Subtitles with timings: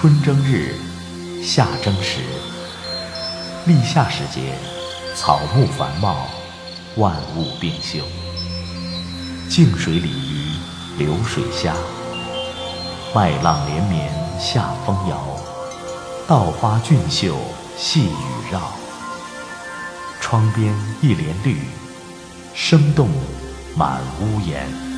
[0.00, 0.76] 春争日，
[1.44, 2.20] 夏争时。
[3.66, 4.54] 立夏时节，
[5.14, 6.26] 草木繁茂，
[6.96, 7.98] 万物并秀。
[9.50, 10.56] 静水鲤鱼，
[10.96, 11.74] 流水虾。
[13.14, 14.10] 麦浪连绵，
[14.40, 15.22] 夏风摇。
[16.26, 17.36] 稻花俊秀，
[17.76, 18.72] 细雨绕。
[20.18, 21.60] 窗边一帘绿，
[22.54, 23.10] 生动
[23.76, 24.89] 满屋檐。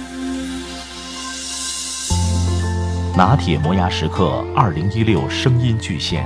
[3.15, 6.25] 拿铁磨牙时刻二零一六声音巨献，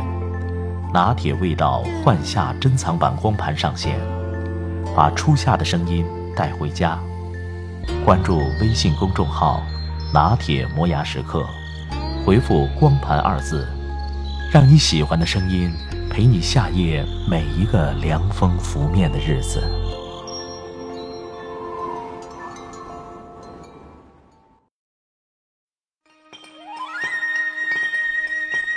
[0.95, 3.99] 拿铁味道换夏珍藏版光盘上线，
[4.95, 6.97] 把初夏的声音带回家。
[8.05, 9.61] 关注微信公众号
[10.15, 11.45] “拿铁磨牙时刻”，
[12.25, 13.67] 回复“光盘”二字，
[14.53, 15.73] 让你喜欢的声音
[16.09, 19.61] 陪你夏夜每一个凉风拂面的日子。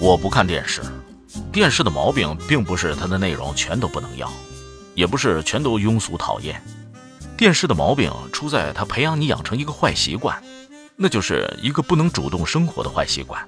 [0.00, 0.80] 我不看电视，
[1.50, 4.32] 电视的毛病并不是它的内容全都不能要，
[4.94, 6.62] 也不是全都庸俗讨厌。
[7.36, 10.40] 电视的毛病出在它培养你养成一个坏习惯，
[10.94, 13.44] 那就是一个不能主动生活的坏习惯。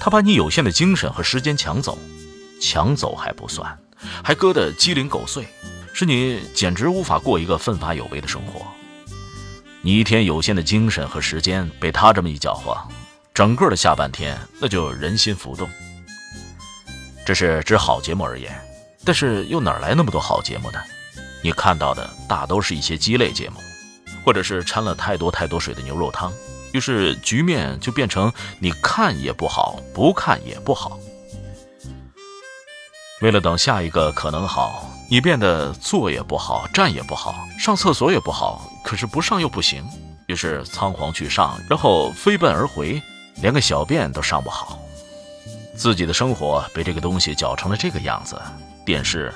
[0.00, 1.98] 它把你有限的精神和时间抢走，
[2.58, 3.78] 抢走还不算，
[4.24, 5.46] 还割得鸡零狗碎，
[5.92, 8.66] 使你简直无法过一个奋发有为的生活。
[9.82, 12.74] 你一天有限的精神和时间被他这么一搅和。
[13.34, 15.66] 整个的下半天，那就人心浮动。
[17.24, 18.52] 这是指好节目而言，
[19.06, 20.78] 但是又哪来那么多好节目呢？
[21.42, 23.56] 你看到的大都是一些鸡肋节目，
[24.22, 26.30] 或者是掺了太多太多水的牛肉汤。
[26.72, 30.98] 于是局面就变成你看也不好，不看也不好。
[33.22, 39.82] 为了等下一个可能好，你变得坐也不好，站也不好，上厕所也不好，可是不上又不行，
[40.26, 43.00] 于是仓皇去上，然后飞奔而回。
[43.42, 44.78] 连个小便都上不好，
[45.76, 48.40] 自己的生活被这个东西搅成了这个样子，
[48.86, 49.34] 电视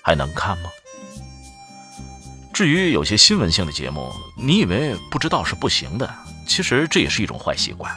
[0.00, 0.70] 还能看吗？
[2.52, 6.08] 至于有些新闻性的节目，你以为不知道是不行的，
[6.46, 7.92] 其实这也是一种坏习惯。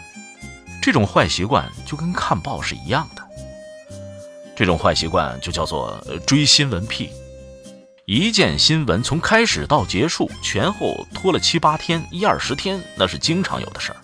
[0.81, 3.21] 这种坏习惯就跟看报是一样的，
[4.55, 7.11] 这种坏习惯就叫做追新闻癖。
[8.05, 13.97] 一件新闻从开始到结束前后拖了七八天、一二十天，那是经常有的事儿。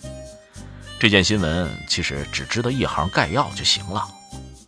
[1.02, 4.06] 这件新闻其实只知道一行概要就行了，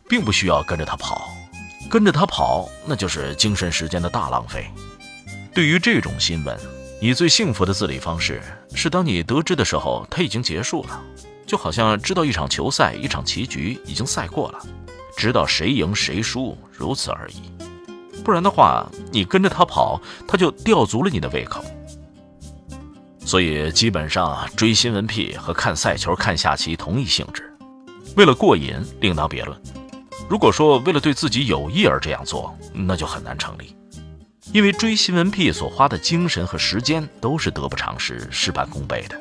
[0.09, 1.33] 并不需要跟着他跑，
[1.89, 4.67] 跟着他跑那就是精神时间的大浪费。
[5.55, 6.59] 对于这种新闻，
[7.01, 8.43] 你最幸福的自理方式
[8.75, 11.01] 是当你得知的时候，它已经结束了，
[11.47, 14.59] 就好像知道一场球赛、一场棋局已经赛过了，
[15.17, 17.43] 知道谁赢谁输，如此而已。
[18.25, 21.65] 不然的话，你跟着他跑，他就吊足了你的胃口。
[23.35, 27.53] 所以基本上追新闻癖和看赛球、看下棋同一性质，
[28.17, 29.61] 为了过瘾另当别论。
[30.31, 33.77] 如果说为了对自己有益而这样做，那就很难成立。
[34.53, 39.21] 因为追新闻癖所花的精神和时间都是得不偿失、事半功倍的。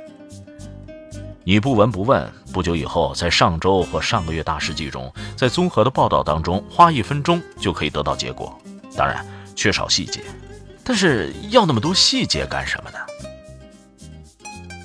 [1.44, 8.56] 你不闻不问，不久以后在上周或上个月大事记中，在综合的报道当中花一分钟就可以得到结果，
[8.95, 9.25] 当然
[9.56, 10.22] 缺少细节。
[10.84, 13.00] 但是要那么多细节干什么呢？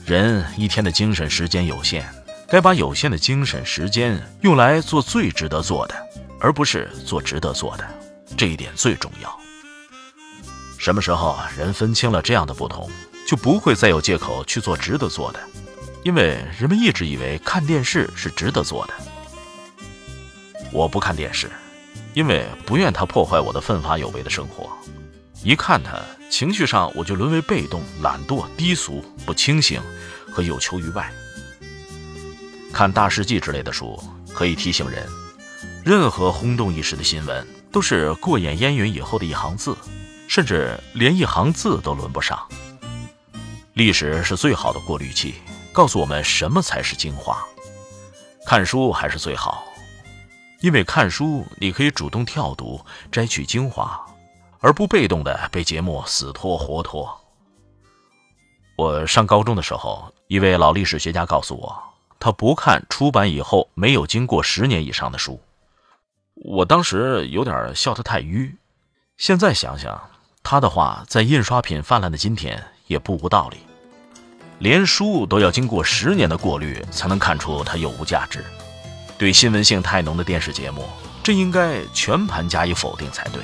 [0.08, 2.02] 人一天的精神时间有限，
[2.48, 5.94] 该把有限的精神时间用来做最值得做的，
[6.40, 7.86] 而不是做值得做的，
[8.34, 9.38] 这一点最重要。
[10.78, 12.88] 什么时候人分清了这样的不同，
[13.28, 15.40] 就不会再有借口去做值得做的，
[16.04, 18.94] 因为人们一直以为看电视是值得做的。
[20.72, 21.50] 我不看电视，
[22.14, 24.70] 因为不愿它破坏我的奋发有为的生活。
[25.42, 29.80] 一看它，情绪上我就沦为被动、懒惰、低俗、不清醒
[30.30, 31.10] 和有求于外。
[32.72, 33.98] 看大事记之类的书，
[34.32, 35.06] 可以提醒人，
[35.84, 39.76] 任何轰动一时的新闻都是过眼烟云以后的一行字，
[40.28, 42.38] 甚至连一行字都轮不上。
[43.72, 45.36] 历史是最好的过滤器，
[45.72, 47.42] 告诉我们什么才是精华。
[48.46, 49.64] 看书还是最好，
[50.60, 54.04] 因为看书你可以主动跳读，摘取精华。
[54.60, 57.20] 而不被动的被节目死拖活拖。
[58.76, 61.82] 我上高中的时候，一位老历史学家告诉我，
[62.20, 65.40] 他不看出版以后没有经过十年以上的书。
[66.34, 68.54] 我当时有点笑他太迂，
[69.16, 70.00] 现在想想，
[70.42, 73.58] 他的话在印刷品泛滥的今天也不无道理。
[74.60, 78.44] 连书都要经过十年的过滤才能看出它有无价值，
[79.16, 80.84] 对新闻性太浓的电视节目，
[81.22, 83.42] 这应该全盘加以否定才对。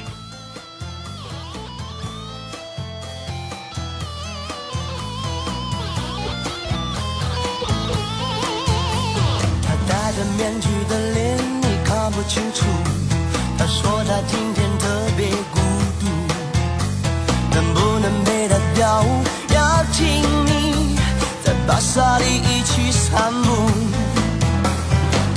[21.75, 23.51] 在巴萨里一起散步。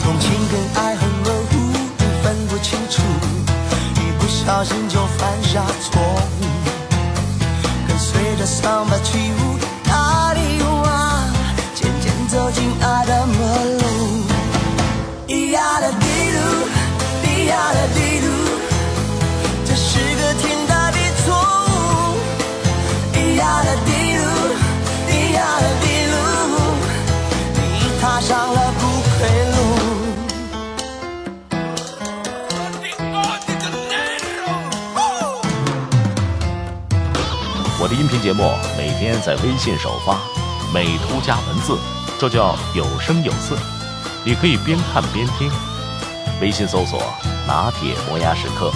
[0.03, 1.73] 同情跟爱恨模糊，
[2.21, 3.01] 分不清楚，
[3.95, 6.45] 一不小心就犯下错误。
[7.87, 11.23] 跟随着桑巴起舞，塔里瓦
[11.73, 13.37] 渐渐走进爱的魔
[13.79, 13.81] 路。
[15.27, 16.05] 咿呀的滴
[16.35, 16.37] 噜，
[17.23, 17.99] 咿呀的滴
[37.87, 40.19] 我的音频节目每天在微信首发，
[40.73, 41.79] 美图加文字，
[42.19, 43.55] 这叫有声有色。
[44.25, 45.49] 你可以边看边听，
[46.41, 47.01] 微信搜索
[47.47, 48.73] “拿铁磨牙时刻”，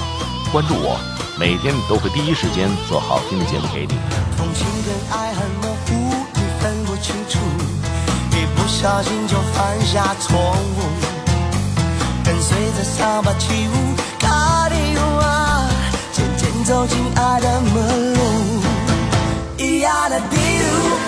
[0.49, 0.97] 关注我，
[1.37, 3.99] 每天都会第一时间做好听的节目给你。
[4.37, 7.37] 同情跟爱很模糊，你分不清楚，
[8.31, 10.87] 一不小心就犯下错误。
[12.23, 15.67] 跟随着桑巴起舞，卡迪瓦
[16.13, 18.60] 渐渐走进爱的魔路。
[19.61, 21.00] 咿